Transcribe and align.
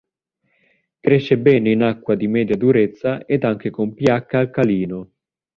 Cresce 0.99 1.37
bene 1.37 1.69
in 1.73 1.83
acqua 1.83 2.15
di 2.15 2.27
media 2.27 2.57
durezza 2.57 3.23
ed 3.27 3.43
anche 3.43 3.69
con 3.69 3.93
pH 3.93 4.25
alcalino. 4.33 5.11